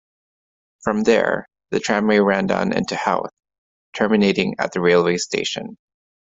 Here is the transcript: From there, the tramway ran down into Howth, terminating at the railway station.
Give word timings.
From 0.81 1.03
there, 1.03 1.45
the 1.69 1.79
tramway 1.79 2.17
ran 2.17 2.47
down 2.47 2.71
into 2.73 2.95
Howth, 2.95 3.29
terminating 3.93 4.55
at 4.57 4.71
the 4.71 4.81
railway 4.81 5.17
station. 5.17 5.77